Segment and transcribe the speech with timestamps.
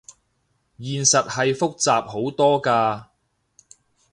[0.79, 3.05] 現實係複雜好多㗎